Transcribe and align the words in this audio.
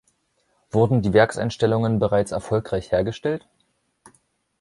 Wurden 0.71 1.03
die 1.03 1.13
Werkseinstellungen 1.13 1.99
bereits 1.99 2.31
erfolgreich 2.31 2.91
hergestellt? 2.91 3.47